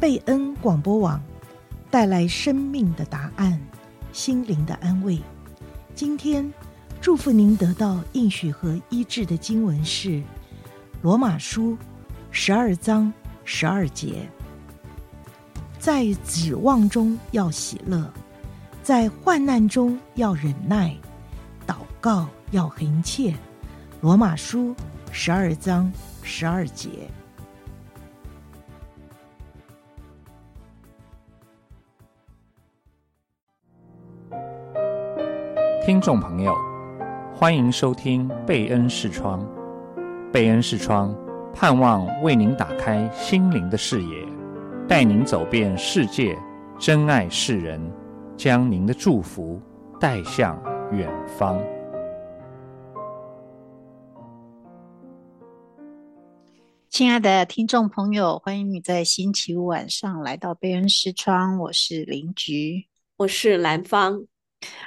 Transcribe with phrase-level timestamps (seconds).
[0.00, 1.22] 贝恩广播网
[1.90, 3.60] 带来生命的答案，
[4.14, 5.20] 心灵的安慰。
[5.94, 6.50] 今天
[7.02, 10.08] 祝福您得到应许和医治的经文是
[11.02, 11.72] 《罗马书》
[12.30, 13.12] 十二章
[13.44, 14.26] 十二节。
[15.78, 18.10] 在指望中要喜乐，
[18.82, 20.96] 在患难中要忍耐，
[21.66, 23.32] 祷告要恒切。
[24.00, 24.74] 《罗马书》
[25.12, 25.92] 十二章
[26.22, 26.88] 十二节。
[35.82, 36.54] 听众朋友，
[37.34, 39.42] 欢迎收听贝恩视窗。
[40.30, 41.16] 贝恩视窗
[41.54, 44.26] 盼望为您打开心灵的视野，
[44.86, 46.36] 带您走遍世界，
[46.78, 47.80] 珍爱世人，
[48.36, 49.58] 将您的祝福
[49.98, 50.62] 带向
[50.92, 51.58] 远方。
[56.90, 61.58] 亲爱的听众朋友，欢迎你在星期五晚上来到贝恩视窗。
[61.58, 64.26] 我是林菊，我是兰芳。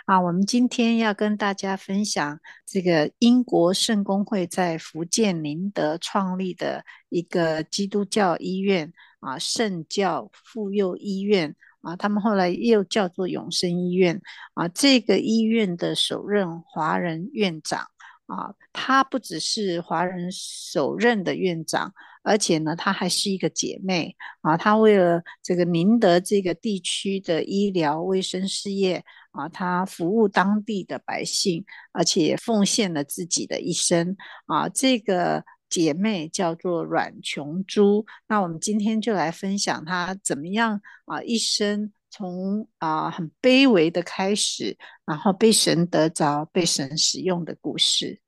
[0.05, 14.21] 啊，我们今天要跟大家分享这个英国圣公会在福建宁德创立的一个基督教医院啊，圣教妇幼医院啊，他们后来又叫做永生医院
[14.53, 14.67] 啊。
[14.67, 17.87] 这个医院的首任华人院长
[18.27, 24.55] 啊，他不只是华人首任的院长，而且呢，他还是一个姐妹啊。
[24.55, 29.03] 他为了这个宁德这个地区的医疗卫生事业。
[29.33, 34.15] 啊，他服务当地的百姓，而且奉献了自己的一生。
[34.45, 38.05] 啊，这个姐妹叫做阮琼珠。
[38.27, 48.21] 那我们今天就来分享她怎么样啊，一生从啊很卑微的开始，然后被神得着，被神使用的故事。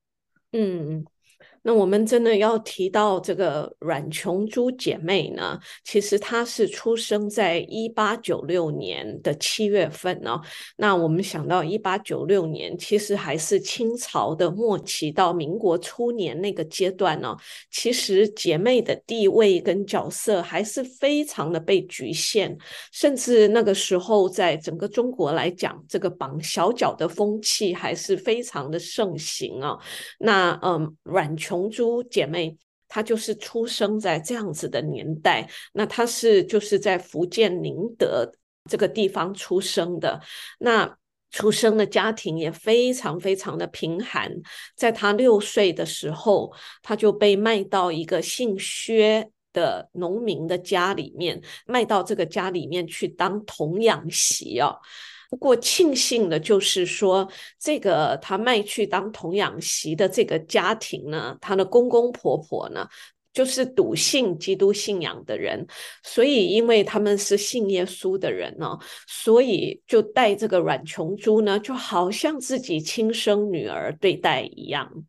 [0.51, 1.05] 嗯。
[1.67, 5.59] 那我们真的要提到这个阮琼珠姐妹呢？
[5.83, 10.39] 其实她是出生在一八九六年的七月份呢。
[10.77, 17.35] 那我们想到一八九六年，其实还是清朝的末期到民国初年那个阶段呢。
[17.72, 22.56] 其实姐妹的地位跟角色还是非常的被局限，
[22.91, 29.75] 甚至那个时候在整个中国来讲，这个绑小脚的风气还是非常的盛行啊。
[30.19, 31.54] 那嗯，阮琼。
[31.55, 32.57] 琼珠姐妹，
[32.89, 35.49] 她就是出生在这样子的年代。
[35.71, 38.29] 那她是就是在福建宁德
[38.69, 40.21] 这个地方出生的。
[40.59, 40.97] 那
[41.31, 44.31] 出生的家庭也非常非常的贫寒。
[44.75, 54.77] 在她六岁的时候，她就被卖到一个姓薛的农民的家里面，卖到这个家里面去当童养媳哦。
[55.30, 57.28] 不过庆幸的就是说，
[57.59, 62.88] 这个他卖去当童养媳的这个家庭呢，他的公公婆婆呢，
[63.34, 65.66] 就是笃信基督信仰的人，
[66.03, 68.78] 所以因为他们是信耶稣的人呢，
[69.08, 75.03] 所以就带这个阮琼珠呢，就好像自己亲生女儿对待一样。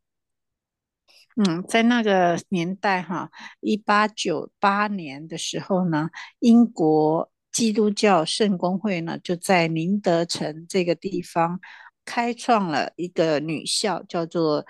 [1.37, 7.31] 嗯，在那个年代哈，一八九八年的时候呢，英国。
[7.57, 11.59] 基督教圣公会呢，就在宁德城这个地方
[12.05, 14.67] 开创了一个女校，叫做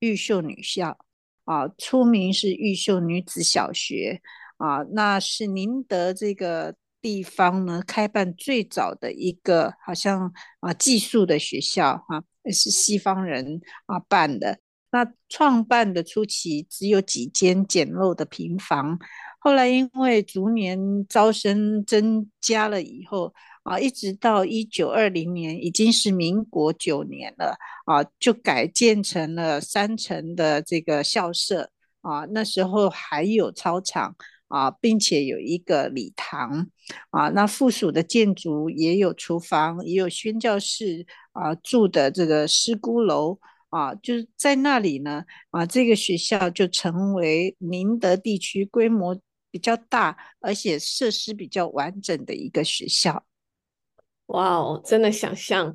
[0.00, 0.98] 玉秀女校
[1.44, 4.20] 啊，初名是玉秀女子小学
[4.56, 14.58] 啊，那是宁德这个地方呢开办最早的一个，好像啊寄宿的学校哈、是西方人啊办的。
[14.90, 18.98] 那创办的初期只有几间简陋的平房。
[19.44, 32.24] 后来因为逐年招生增加了以后啊，一直到一九二零年，已经是民国九年了啊，就改建成了三层的这个校舍啊。
[32.30, 34.16] 那时候还有操场
[34.48, 36.66] 啊，并且有一个礼堂
[37.10, 37.28] 啊。
[37.28, 43.38] 那附属的建筑也有厨房，也有宣教室啊住的这个师姑楼
[43.68, 49.20] 啊，就是在那里呢啊，这个学校就成为宁德地区规模。
[49.54, 53.24] 比较大，而且设施比较完整的一个学校。
[54.26, 55.72] 哇哦，真的想象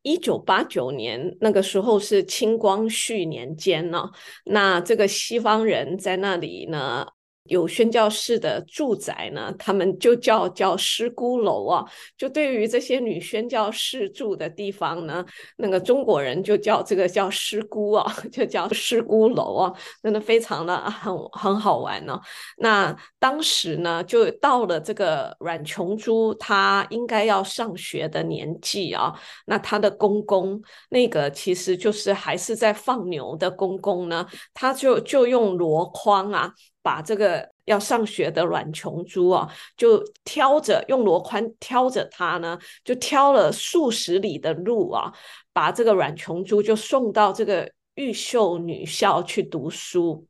[0.00, 4.10] 一九八九年那个时候是清光绪年间呢，
[4.46, 7.06] 那这个西方人在那里呢。
[7.48, 11.84] 有宣教士的住宅呢，他们就叫叫师姑楼啊。
[12.16, 15.24] 就对于这些女宣教士住的地方呢，
[15.56, 19.72] 那个中国人就叫这个叫师姑啊，就叫师姑楼啊，
[20.02, 22.20] 真的非常的很很好玩呢、
[22.58, 29.14] 那当时呢，就到了这个阮琼珠，她应该要上学的年纪啊。
[29.46, 30.60] 那她的公公，
[30.90, 36.52] 那个其实就是还是在放牛的公公呢，他就就用箩筐啊。
[36.82, 45.12] 把这个要上学的阮琼珠啊，就挑着用箩筐挑着她呢，就挑了数十里的路啊，
[45.52, 50.24] 把这个阮琼珠就送到这个毓秀女校去读书。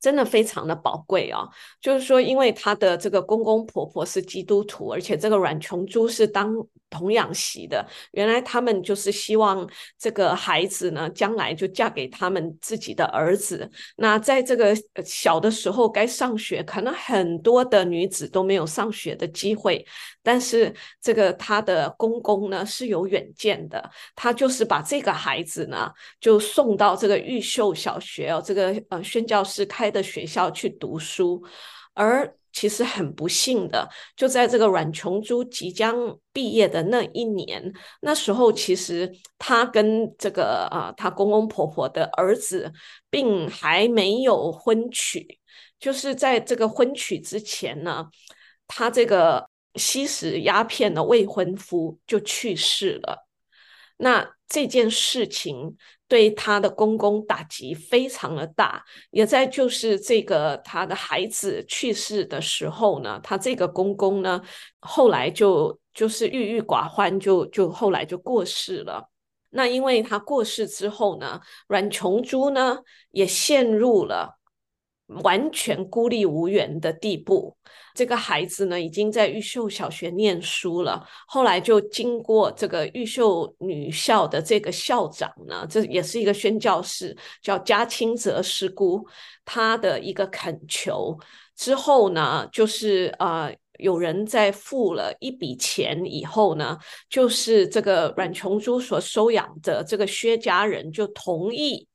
[0.00, 1.48] 真的非常的宝贵啊！
[1.80, 6.54] 就是说，因为她的这个公公婆婆是基督徒，而且这个阮琼珠是当
[6.90, 7.86] 童养媳的。
[8.12, 9.68] 原来他们就是希望
[9.98, 13.70] 这个孩子呢，将来就嫁给他们自己的儿子。
[13.96, 14.74] 那在这个
[15.04, 19.86] 小的时候该上学，可能很多的女子都没有上学的机会。
[20.22, 31.42] 但是这个她的公公呢是有远见的，他就是把这个孩子呢就送到这个毓秀小学哦，这个呃宣教师开的学校去读书，
[31.94, 35.94] 而其实很不幸的，就在这个阮琼珠即将
[36.32, 39.08] 毕业的那一年，那时候其实
[39.38, 42.72] 她跟这个啊、呃、他公公婆婆的儿子
[43.08, 45.38] 并还没有婚娶，
[45.78, 48.06] 就是在这个婚娶之前呢，
[48.66, 49.48] 她这个。
[49.74, 53.27] 吸食鸦片的未婚夫就去世了，
[53.98, 55.76] 那这件事情
[56.08, 58.82] 对他的公公打击非常的大。
[59.10, 64.40] 也在就是这个他的孩子去世的时候呢，他这个公公呢，
[64.80, 69.10] 后来就就是郁郁寡欢就，就后来就过世了。
[69.50, 72.78] 那因为他过世之后呢，阮琼珠呢
[73.10, 74.37] 也陷入了。
[75.08, 77.56] 完全孤立无援的地步。
[77.94, 81.04] 这个孩子呢，已经在玉秀小学念书了。
[81.26, 89.04] 后来就经过这个玉秀女校的这个校长呢，这也是一个宣教士，叫加清泽师姑，
[89.44, 91.18] 他的一个恳求
[91.56, 96.78] 之后呢，就是呃，有人在付了一笔钱以后呢，
[97.10, 101.88] 就是这个阮琼珠所收养的这个薛家人就同意。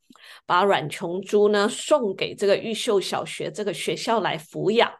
[0.45, 4.91] 把阮琼珠呢送给这个玉秀小学这个学校来抚养，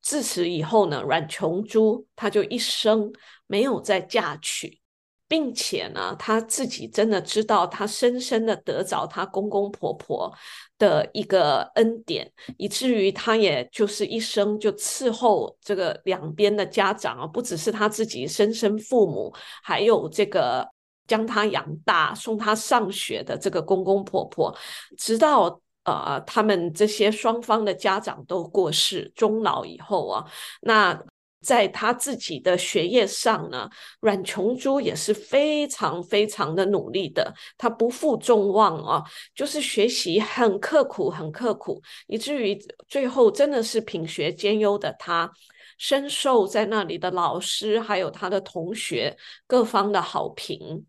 [0.00, 3.12] 自此以后呢，阮琼珠她就一生
[3.46, 4.80] 没有再嫁娶，
[5.26, 10.32] 并且呢，她自己真的知道，她深深的得着她公公婆婆
[10.78, 20.75] 的一个恩典，以至于她也就是一生就伺候这个两边的家长啊，不只是她自己生身父母，还有这个。
[21.06, 24.56] 将他养大、送他上学的这个公公婆婆，
[24.98, 30.24] 直到呃他们这些双方的家长都过世、终老以后啊，
[30.62, 31.00] 那
[31.42, 33.70] 在他自己的学业上呢，
[34.00, 42.58] 阮琼珠也是非常非常的努力的，他不负众望啊，就是学习很刻苦、很刻苦，以至于
[42.88, 45.30] 最后真的是品学兼优的他，
[45.78, 49.16] 深受在那里的老师还有他的同学
[49.46, 50.84] 各方的好评。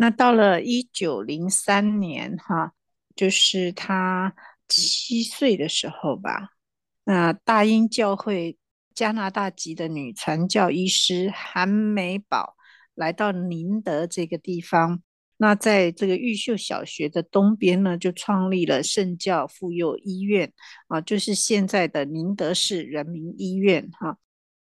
[0.00, 2.72] 那到了一九零三年，哈，
[3.14, 4.34] 就是他
[4.66, 6.48] 七岁的时候吧。
[7.04, 8.56] 那大英教会
[8.94, 12.56] 加拿大籍的女传教医师韩美宝
[12.94, 15.02] 来到宁德这个地方。
[15.36, 20.50] 那在这个玉秀小学的东边呢，就创立了圣教妇幼医院
[20.88, 24.16] 啊，就是现在的宁德市人民医院，哈。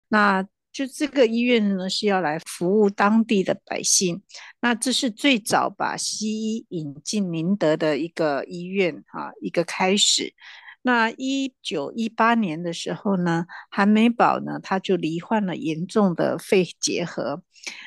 [0.08, 0.48] 那
[0.78, 4.22] 就这个医院呢，是要来服务当地的百姓。
[4.62, 10.36] 那这是最早把西医引进宁德的一个医院哈，一个开始。
[10.84, 17.42] 那一九一八年的时候呢，韩美宝呢，他就罹患了严重的肺结核。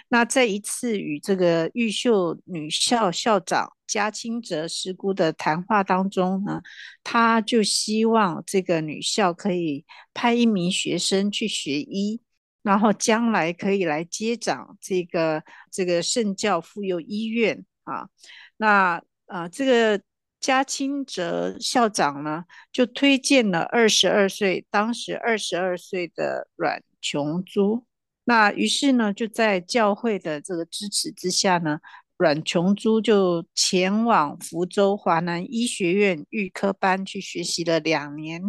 [0.09, 6.61] 那在一次与这个玉秀女校校长加清泽师姑的谈话当中呢，
[7.05, 12.21] 他就希望这个女校可以派一名学生去学医。
[12.63, 18.09] 然后将来可以来接掌这个这个圣教妇幼医院啊，
[18.57, 20.03] 那啊这个
[20.41, 27.87] 嘉清哲校长呢，就推荐了二十二岁，当时二十二岁的阮琼珠，
[28.25, 31.81] 那于是呢就在教会的这个支持之下呢。
[32.21, 38.43] 阮琼珠就前往福州华南医学院预科班去学习了两年，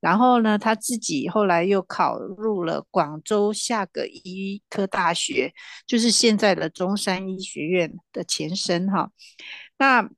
[0.00, 5.52] 然后呢，他自己后来又考入了广州夏艮医科大学，
[5.86, 9.10] 就是现在的中山医学院的前身哈。
[9.76, 10.08] 那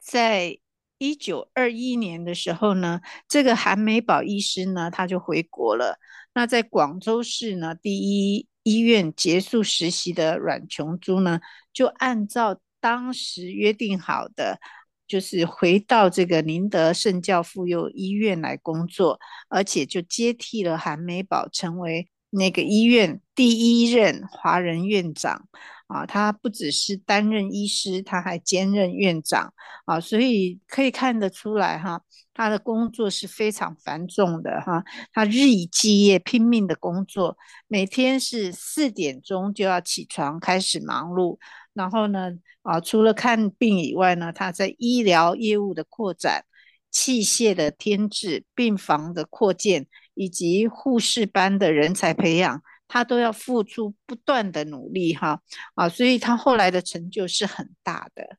[0.00, 0.56] 在
[0.96, 5.98] 一九二一年的时候呢，这个韩美宝医师呢，他就回国了。
[6.32, 11.40] 那在广州市呢，第一医院结束实习的阮琼珠呢，
[11.72, 14.58] 就按照当时约定好的，
[15.06, 25.48] 就是回到这个宁德圣教妇幼医院来工作，而且就接替了韩美宝，成为那个医院第一任华人院长。
[25.86, 29.52] 啊，他不只是担任医师，他还兼任院长
[29.84, 32.02] 啊，所以可以看得出来哈，
[32.34, 37.38] 他的工作是非常繁重的哈，他日以继夜拼命的工作，
[37.68, 41.38] 每天是四点钟就要起床开始忙碌，
[41.72, 46.44] 然后呢啊，除了看病以外呢，他在医疗业务的扩展、
[46.90, 52.60] 器械的添置、病房的扩建以及护士班的人才培养。
[52.88, 55.40] 他都要付出不断的努力，哈
[55.74, 58.38] 啊，所以他后来的成就是很大的。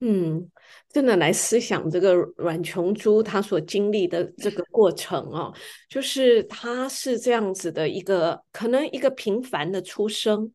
[0.00, 0.50] 嗯，
[0.90, 5.50] 真的来思想这个阮琼珠他所经历的这个过程哦，
[5.88, 10.52] 就是他是这样子的一个，可能一个平凡的出生，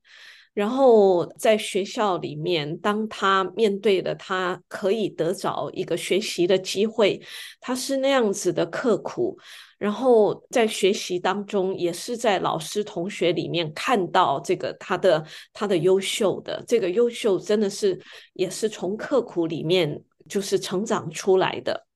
[0.54, 7.22] 然后在学校里面，当他面对的他可以得着一个学习的机会，
[7.60, 9.38] 他是那样子的刻苦。
[9.78, 18.00] 然后在学习当中，也是在老师同学里面看到这个他的他的优秀的这个优秀，真的是
[18.34, 21.88] 也是从刻苦里面就是成长出来的。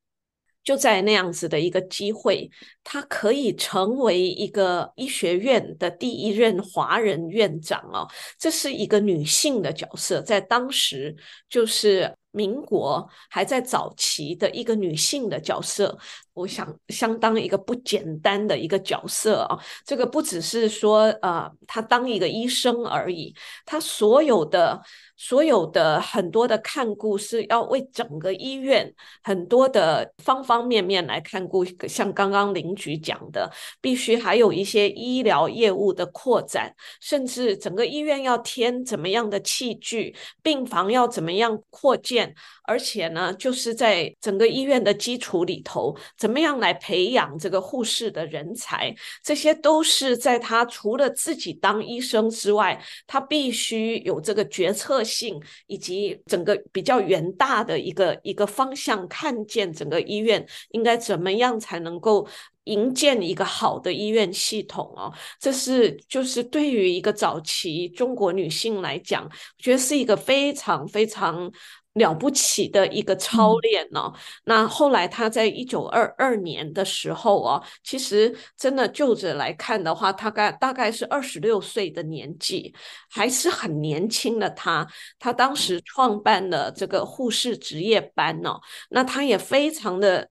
[0.66, 2.52] 就在那样子的一个机会，
[2.84, 8.06] 他可以成为一个医学院的第一任华人院长哦，
[8.38, 11.16] 这是一个女性的角色，在当时
[11.48, 12.14] 就是。
[12.36, 15.98] 民国还在早期的一个女性的角色，
[16.36, 19.58] 我想相当一个不简单的一个角色啊。
[19.84, 23.34] 这个不只是说呃，他当一个医生而已，
[23.66, 24.80] 他所有的。
[25.18, 33.50] 所有的很多的看顾是要为整个医院很多的方方面面来看顾，像刚刚林局讲的，
[33.80, 40.14] 必须还有一些医疗业务的扩展，甚至整个医院要添怎么样的器具，
[40.44, 45.96] 病房要怎么样扩建，而且呢，就是在整个医院的基础里头，
[46.26, 48.92] 怎么样来培养这个护士的人才，
[49.24, 62.28] 这些都是在他除了自己当医生之外，他必须有这个决策性以及整个比较远大的一个一个方向，看见整个医院应该怎么样才能够
[62.64, 69.30] 营建一个好的医院系统哦，这是就是对于一个早期中国女性来讲，我
[69.60, 71.52] 觉得是一个非常非常。
[71.96, 74.14] 了不起的一个操练呢、哦。
[74.16, 82.74] 嗯、那后来他在一九二二年的时候啊，其实真的就着来看的话，他大概大概是二十六岁的年纪，
[83.10, 84.88] 还是很年轻的他。
[85.20, 90.30] 他当时创办了这个护士职业班呢、哦，那他也非常的。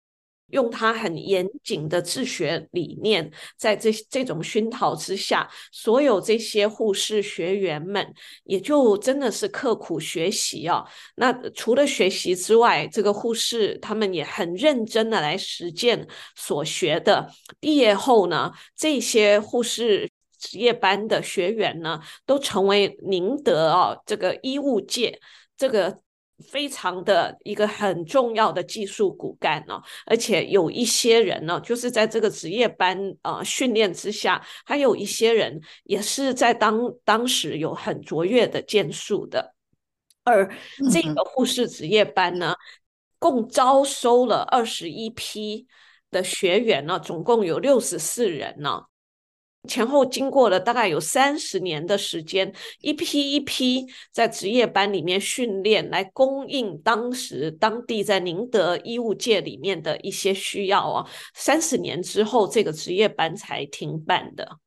[0.49, 10.85] 用他很严谨的治学理念，在这这种熏陶之下，所有这些护士学员们也就真的是刻苦学习啊。
[11.15, 17.27] 那除了学习之外，这个护士他们也很认真的来实践所学的。
[17.59, 25.19] 毕业后呢，这些护士职业班的学员呢，都成为宁德啊这个医务界
[25.57, 26.02] 这个。
[26.49, 39.55] 非常的一个很重要的技术骨干呢，而且有一些人呢，就是在这个职业班呃训练之下，还有一些人也是在当当时有很卓越的建树的。
[40.23, 40.49] 而
[40.91, 42.53] 这个护士职业班呢，
[43.19, 45.67] 共招收了二十一批
[46.11, 48.83] 的学员呢，总共有六十四人呢。
[49.67, 61.09] 前后经过了大概有三十年的时间，一批一批在职业班里面训练，来供应当时当地在宁德医务界里面的一些需要啊。
[61.33, 64.59] 三十年之后，这个职业班才停办的。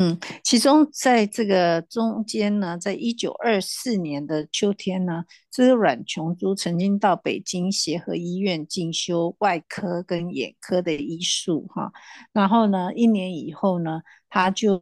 [0.00, 11.90] 嗯，其中在这个中间呢，在一九二四年的秋天呢，这个阮琼珠曾经到北京协和医院进修外科跟眼科的医术哈，
[12.32, 14.80] 然后呢，一年以后呢，他就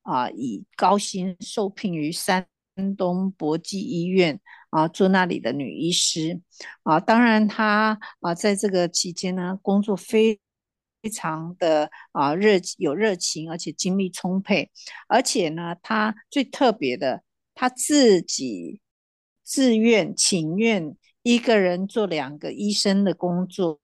[0.00, 2.46] 啊以高薪受聘于山
[2.96, 6.40] 东博济医院啊做那里的女医师
[6.84, 10.40] 啊，当然他啊在这个期间呢，工作非。
[11.02, 14.70] 非常的啊热有热情，而且精力充沛，
[15.08, 17.22] 而且呢，他最特别的，
[17.54, 18.80] 他自己
[19.44, 23.78] 自愿请愿一个人做两个医生的工作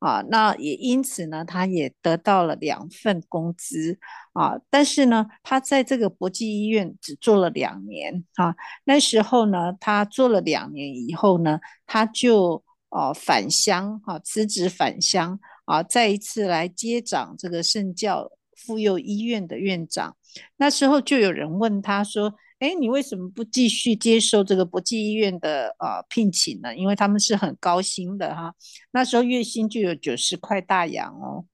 [0.00, 3.98] 啊，那也因此呢，他也得到了两份工资
[4.32, 4.58] 啊。
[4.70, 8.56] 但是呢，他在这个国际医院只做了两年啊。
[8.84, 15.38] 那时候呢，他做了两年以后呢，他就啊返乡啊辞职返乡。
[15.70, 20.16] 啊，再一次来接掌这个圣教妇幼医院的院长，
[20.56, 26.74] 那时候就有人问他说：“哎，你为什么不继续接受这个国际医院的呃聘请呢？
[26.74, 28.52] 因为他们是很高薪的哈，
[28.90, 31.46] 那时候月薪就有九十块大洋哦。”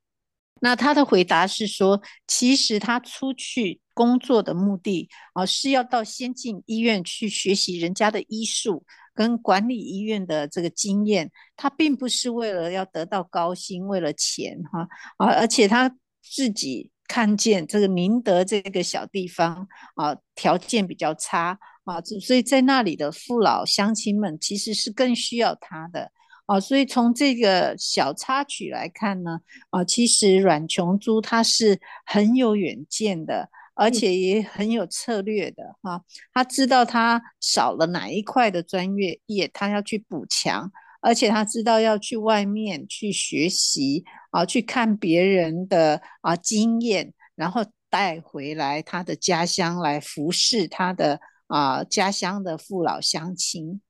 [0.62, 8.84] 那他的回答是说：“其实他出去工作的目的啊，是要到先进医院去学习人家的医术
[9.14, 11.30] 跟管理医院的这个经验。
[11.56, 14.86] 他并不是为了要得到高薪，为了钱哈
[15.16, 26.12] 啊，而且他自己看见这个宁德这个小地方啊，条件比较差啊，所以在那里的父老乡亲们其实是更需要他的。
[26.46, 36.02] 啊，所以从这个小插曲来看呢，啊，其实阮琼珠她是很有远见的，而且也很有策略的哈。
[36.32, 53.80] 他知道他少了哪一块的专业业，他要去补强，而且他知道要去外面去学习啊，去看别人的啊经验，然后带回来他的家乡来服侍他的啊家乡的父老乡亲。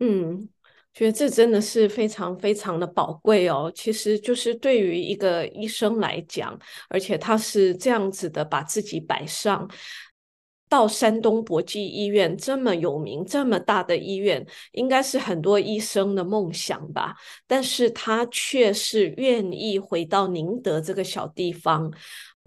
[0.00, 0.48] 嗯。
[0.96, 3.70] 觉得这真的是非常非常的宝贵哦。
[3.74, 9.68] 其实就是对于一个医生来讲，而且他是这样子的把自己摆上，
[10.70, 17.14] 到山东博济医院这么有名、这么大的医院，应该是很多医生的梦想吧。
[17.46, 21.92] 但是他却是愿意回到宁德这个小地方。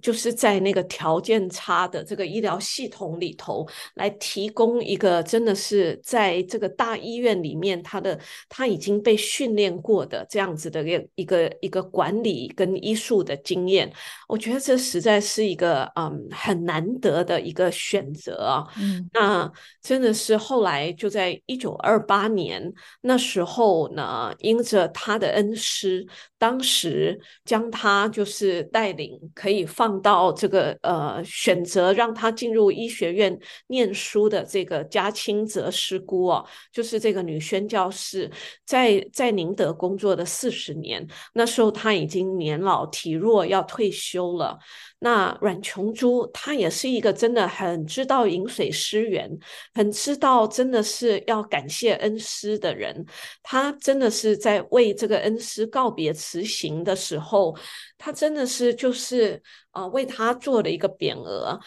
[0.02, 13.92] 就是在那个条件差的这个医疗系统里头，来提供一个真的是在这个大医院里面，他的他已经被训练过的这样子的一个一个一个管理跟医术的经验，
[14.28, 18.66] 我觉得这实在是一个嗯很难得的一个选择啊。
[18.80, 19.52] 嗯，那
[19.82, 29.89] 真的是后来就在一九二八年那时候呢，因着他的恩师，当时将他就是带领可以放。
[30.02, 38.30] 到这个呃，选择让他进入医学院念书的这个嘉清泽师姑哦，就是这个女宣教士，
[38.66, 44.60] 在在宁德工作的四十年，那时候她已经年老体弱，要退休了。
[45.00, 49.30] 那阮琼珠她也是一个真的很知道饮水思源，
[49.74, 53.06] 很知道真的是要感谢恩师的人。
[53.42, 57.56] 她真的是在为这个恩师告别辞行的时候，
[57.98, 59.42] 她真的是就是
[59.72, 61.60] 啊、呃，为他做了一个匾额，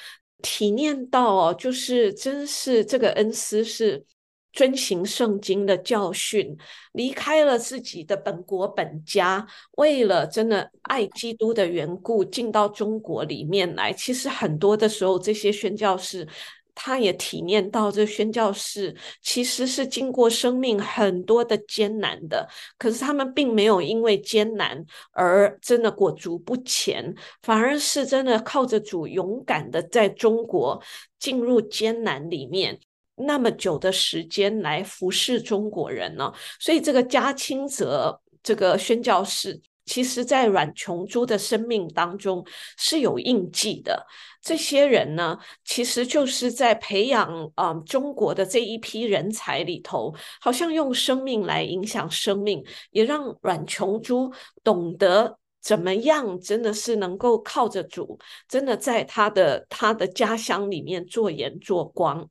[0.43, 4.05] 体验到哦，就是真是这个恩师是。
[4.53, 6.57] 遵行圣经的教训，
[6.93, 13.93] 离开了自己的本国本家，为了真的爱基督的缘故，进到中国里面来。
[13.93, 16.29] 其实很多的时候，这些宣教士，
[16.75, 30.83] 他也体验到，这宣教士其实是经过生命很多的艰难的，可是他们并没有因为艰难而真的裹足不前，反而是真的靠着主，勇敢的在中国
[31.19, 32.79] 进入艰难里面。
[33.14, 42.44] 那么久的时间来服侍中国人呢，所以这个嘉清泽这个宣教士，其实在阮琼珠的生命当中
[42.79, 44.07] 是有印记的。
[44.40, 54.33] 这些人呢，其实就是在培养啊、中国的这一批人才里头，好像用生命来影响生命，也让阮琼珠
[54.64, 62.29] 懂得怎么样，真的是能够靠着主，真的在他的他的家乡里面做盐做光。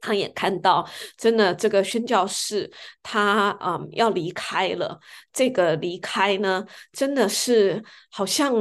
[0.00, 2.70] 他也看到，真的这个宣教士
[3.02, 4.98] 他嗯要离开了，
[5.32, 8.52] 这个离开呢，真的是好像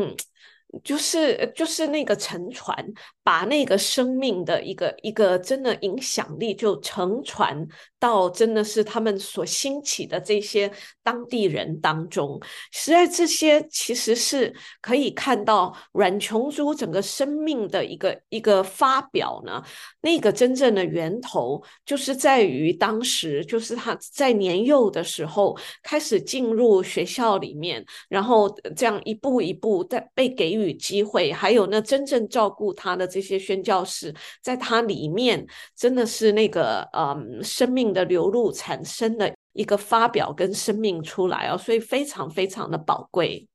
[0.83, 2.75] 就是就是那个沉船。
[3.21, 7.63] 把那个生命的一个一个真的影响力就沉船
[7.99, 10.71] 到真的是他们所兴起的这些
[11.03, 14.51] 当地人当中，实在这些其实是
[14.81, 19.63] 可以看到阮琼珠整个生命的一个一个发表呢。
[20.01, 33.19] 那个真正的源头就是在于当时就是他在年幼的时候开始进入学校里面，然后这样一步一步在被给予机会，还有那真正照顾他的这。
[33.29, 35.45] 些宣教士在他里面
[35.75, 43.47] 真的是那个嗯生命的流露产生的一个发表跟生命出来哦，所以非常非常的宝贵。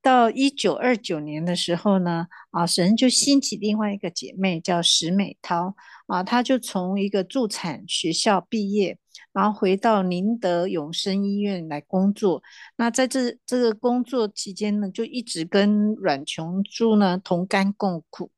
[0.00, 5.74] 到一九二九年的时候呢，啊，神就兴起另外一个姐妹叫石美涛
[6.06, 8.96] 啊，她就从一个助产学校毕业。
[9.34, 12.42] 然后回到宁德永生医院来工作。
[12.76, 18.30] 那在这这个工作期间呢，就一直跟阮琼珠呢同甘共苦，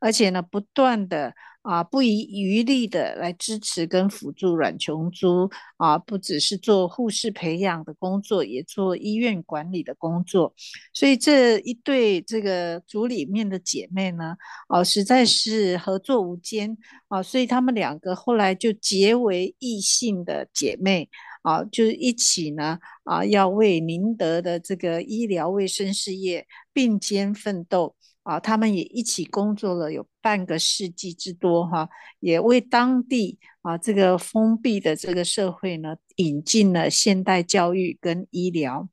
[0.00, 1.34] 而且呢不断的。
[1.64, 10.52] 啊，不遗余力的来支持跟辅助阮琼珠啊，不只是做护士培养的工作，也做医院管理的工作。
[10.92, 14.36] 所以这一对这个组里面的姐妹呢，
[14.68, 16.76] 哦、啊，实在是合作无间
[17.08, 17.22] 啊。
[17.22, 21.08] 所以她们两个后来就结为异姓的姐妹
[21.42, 27.94] 啊，就是一起呢啊，要为宁德的这个医疗卫生事业并肩奋斗。
[28.24, 31.86] 啊，他们也一起工作了有半个世纪之多哈，
[32.20, 38.88] 也为当地啊这个封闭的这个社会呢引进了现代教育跟医疗。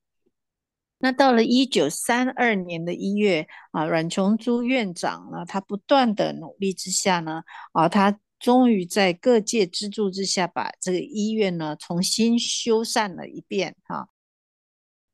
[1.00, 14.08] 那到了一九三二年的一月啊，阮琼珠院长呢，他不断的努力之下呢，啊，他终于在各界资助之下，把这个医院呢重新修缮了一遍哈。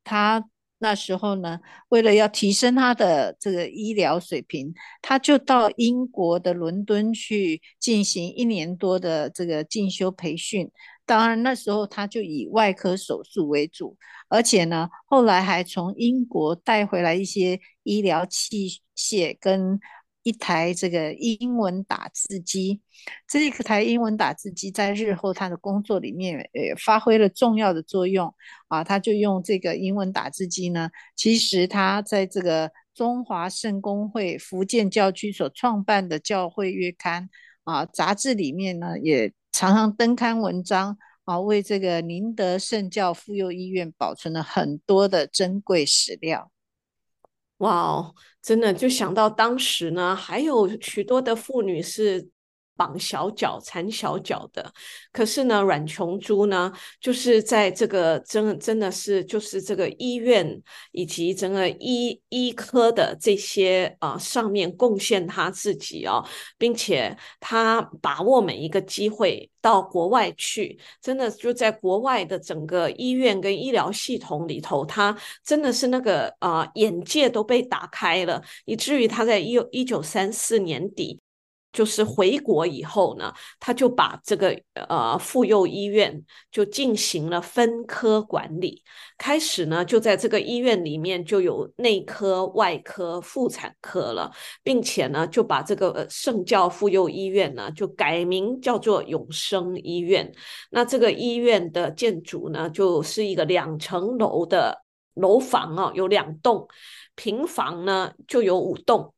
[0.03, 1.59] 他那时候呢，
[1.89, 10.71] 为了要提升他的这个医疗水平，他就到英国的伦敦去进行一年多的这个进修培训。
[11.05, 13.97] 当然，那时候他就以外科手术为主，
[14.29, 19.79] 而且呢，后来还从英国带回来一些医疗器械跟
[20.27, 22.81] 一台这个英文打字机。
[23.27, 28.33] 这一台英文打字机在日后他的工作里面，呃，发挥了重要的作用
[28.67, 28.83] 啊。
[28.83, 37.29] 他就用这个英文打字机呢，其实他在这个中华圣公会福建教区所创办的教会月刊
[37.63, 39.33] 啊杂志里面呢，也。
[39.53, 46.51] 常常登刊文章啊，为这个宁德圣教妇幼医院保存了很多的珍贵史料。
[47.57, 52.29] 哇哦，真的就想到当时呢，还有许多的妇女是。
[52.77, 54.71] 绑小脚、缠小脚的，
[55.11, 60.61] 可是呢，阮琼珠呢，就是在这个真真的是就是这个医院
[60.91, 66.23] 以及整个医医科的这些啊、上面贡献他自己哦，
[66.57, 81.19] 并且他把握每一个机会到国外去，真的就在国外的整个医院跟医疗系统里头，他真的是那个啊、眼界都被打开了，以至于他在一一九三四年底。
[81.77, 84.59] 就是回国以后呢，他就把这个
[84.89, 88.81] 呃妇幼医院就进行了分科管理。
[89.15, 94.31] 开始呢，就在这个医院里面就有内科、外科、妇产科了，
[94.63, 100.31] 并且呢，就把这个圣教妇幼医院呢就改名叫做永生医院。
[100.71, 106.67] 那这个医院的建筑呢，就是一个两层楼的楼房啊，有两栋，
[107.13, 109.13] 平房呢就有五栋。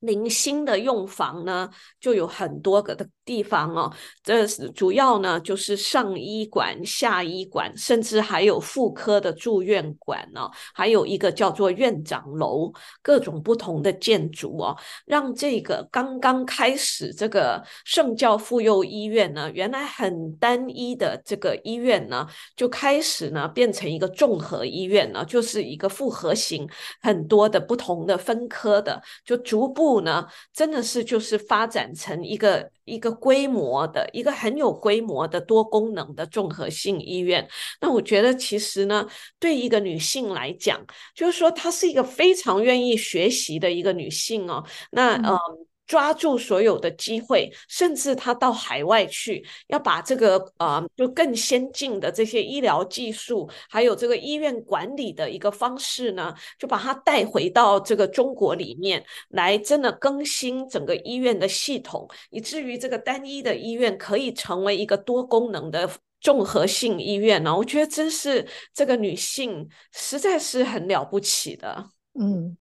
[0.00, 3.90] 零星的用房呢，就有很多个的地方哦。
[4.22, 10.50] 这是主要呢，就是上医馆、下医馆，甚至还有妇科的住院馆呢、哦。
[10.74, 12.70] 还有一个叫做院长楼，
[13.02, 26.68] 各种不同的建筑哦，让这个刚刚开始这个圣教妇幼医院呢，原来很单一的这个医院呢，就开始呢变成一个综合医院呢，就是一个复合型，
[27.00, 29.95] 很多的不同的分科的，就逐步。
[30.00, 37.46] 呢，真的是就是发展成一个一个规模的一个很有规模的多功能的综合性医院。
[37.80, 39.06] 那我觉得其实呢，
[39.38, 44.64] 对一个女性来讲，就是说她是一个非常愿意学习的一个女性哦。
[44.90, 45.24] 那嗯。
[45.24, 45.38] 呃
[45.86, 65.88] 抓住所有的机会，甚至他到海外去，要把这个呃，就更先进的这些医疗技术，还有这个医院管理的一个方式呢，就把它带回到这个中国里面来，真的更新整个医院的系统，以至于这个单一的医院可以成为一个多功能的
[66.20, 67.56] 综合性医院呢。
[67.56, 68.44] 我觉得真是
[68.74, 72.56] 这个女性实在是很了不起的，嗯。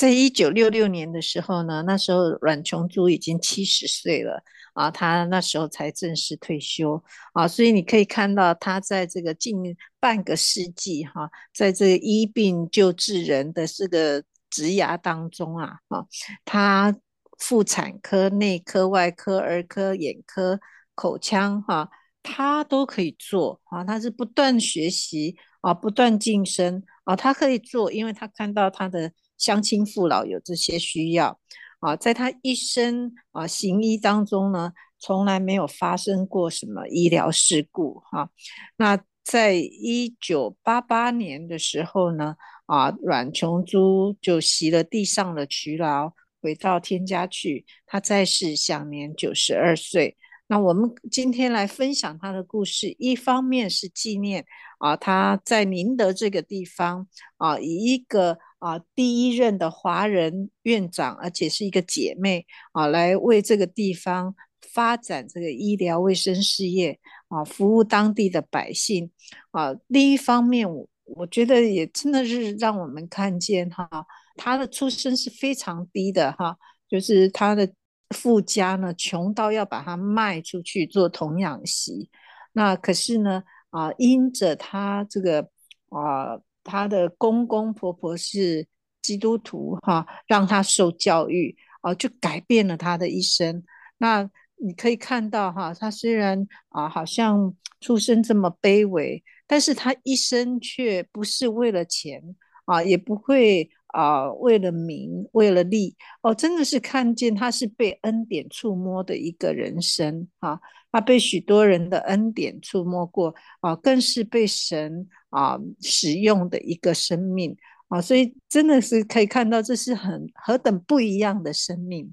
[0.00, 16.06] 在一九六六年的时候呢，那时候阮琼珠已经七十岁了啊，她那时候才正式退休啊，所以你可以看到她在这个近半个世纪哈、在这个医病救治人的这个职涯当中啊，啊，
[16.46, 16.96] 她
[17.36, 20.58] 妇产科、内科、外科、儿科、眼科、
[20.94, 21.90] 口腔哈，
[22.22, 29.12] 她、都可以做啊，她是不断学习啊，不断晋升啊，她可以做，因为她看到她的。
[29.40, 31.40] 乡亲父老有这些需要
[31.80, 38.28] 啊，在他一生啊行医当中呢，从来没有发生过什么医疗事故哈、
[38.76, 47.64] 那在一九八八年的时候呢，啊，阮琼珠就息了地上的劬劳，回到天家去。
[47.86, 50.18] 他在世享年九十二岁。
[50.48, 54.44] 那我们今天来分享他的故事，一方面是纪念
[54.80, 58.38] 啊他在宁德这个地方啊，以一个。
[58.60, 69.10] 啊，第一任的华人院长，而且是一个姐妹啊，来为这个地方发展这个医疗卫生事业啊，服务当地的百姓
[69.50, 69.74] 啊。
[69.86, 73.88] 另一方面，我我觉得也真的是让我们看见哈，
[74.36, 76.54] 他的出身是非常低的哈，
[76.86, 77.66] 就是他的
[78.10, 82.10] 富家呢，穷到要把他卖出去做童养媳。
[82.52, 85.48] 那可是呢，啊，因着他这个
[85.88, 86.38] 啊。
[86.64, 88.66] 他的公公婆婆是
[89.02, 93.62] 基督徒哈，让他受教育啊，就改变了他的一生。
[93.98, 102.22] 那你可以看到哈，他虽然啊好像出身这么卑微，但是他一生却不是为了钱
[102.66, 110.60] 啊，也不会啊为了名为了利哦，真的是看见他是被恩典触摸的一个人生啊，
[110.92, 117.56] 他被许多人的恩典触摸过啊，更是被神啊使用的一个生命
[117.88, 122.12] 啊，所以真的是可以看到这是很何等不一样的生命，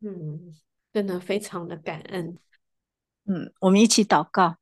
[0.00, 0.56] 嗯。
[0.92, 2.36] 真的非常的感恩，
[3.24, 4.56] 嗯，我们一起祷告，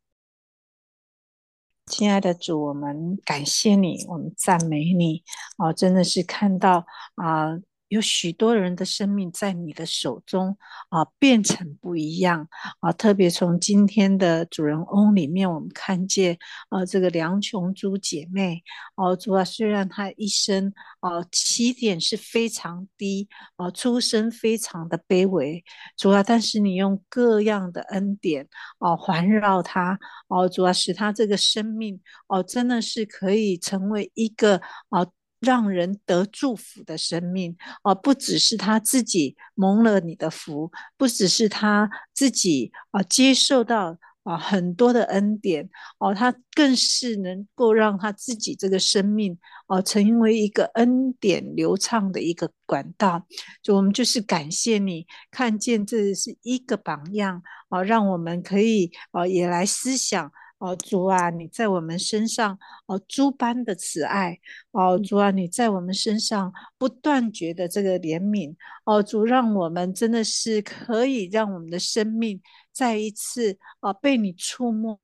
[1.86, 5.24] 亲爱的主，我们感谢你，我们赞美你，
[5.56, 6.84] 哦，真的是看到
[7.14, 7.52] 啊。
[7.52, 10.56] 呃有许多人的生命在你的手中
[10.90, 12.48] 啊，变成不一样
[12.80, 12.92] 啊！
[12.92, 18.62] 特别从今天的主人翁里面，我们看见啊，这个梁琼珠姐妹
[18.96, 25.64] 哦，主啊，虽然她一生啊起点是非常低啊，出身非常的卑微，
[25.96, 28.46] 主啊，但是你用各样的恩典
[28.78, 29.98] 啊环绕她
[30.28, 35.06] 哦，主啊，使她这个生命哦，真的是可以成为一个啊。
[35.40, 53.24] 让人得祝福的生命哦，不只是他自己蒙了你的福，不只是他自己啊接受到啊很多的恩典哦，他更是能够让他自己这个生命哦成为一个恩典流畅的一个管道。
[53.62, 60.32] 就我们就是感谢你，看见这是一个榜样哦，让我们可以哦也来思想。
[60.58, 64.38] 哦，主啊，你在我们身上哦，诸般的慈爱
[64.72, 72.40] 哦，主啊，你在我们身上不断绝的这个怜悯哦，主让我们真的是可以让我们的生命
[72.72, 74.98] 再一次哦被你触摸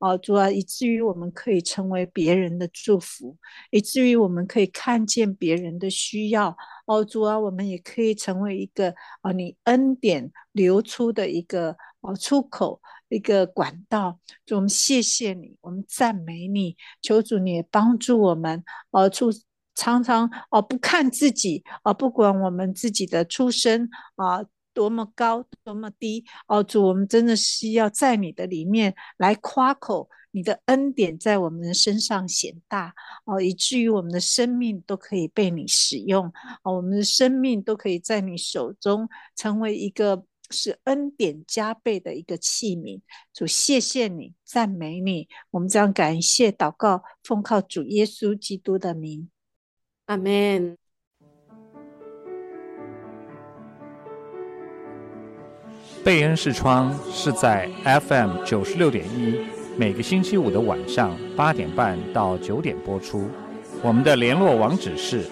[0.00, 3.36] 哦，主啊，以至于我们可以成为别人的祝福，
[3.70, 8.92] 以至于我们可以看见别人的需要哦，主啊，我们也可以成为一个
[9.22, 12.80] 哦你恩典流出的一个哦出口。
[13.08, 19.30] 一个管道，主，我们谢谢你，我们赞美你，求主你也帮助我们，呃，出
[19.76, 32.92] 常常哦、呃、不看自己，啊、呃，不管我们自己的出身啊、多么高多么低，哦、主，我们真的是要在你的里面来夸口，你的恩典在我们的身上显大，
[33.24, 36.26] 哦、以至于我们的生命都可以被你使用，
[36.64, 40.24] 哦、我们的生命都可以在你手中成为一个。
[40.50, 43.00] 是恩典加倍的一个器皿，
[43.32, 49.28] 主谢谢你，赞美你，我们将感谢祷告，奉靠主耶稣基督的名，
[50.06, 50.76] 阿门。
[56.04, 59.40] 贝恩视窗是在 FM 九十六点一，
[59.76, 63.28] 每个星期五的晚上八点半到九点播出。
[63.82, 65.24] 我们的联络网址是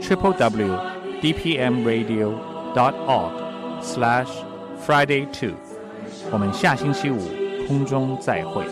[0.00, 0.78] triple w
[1.20, 2.32] d p m radio
[2.74, 3.32] dot org
[3.82, 4.30] slash
[4.86, 5.54] Friday two，
[6.30, 7.18] 我们下星期五
[7.66, 8.66] 空中再会。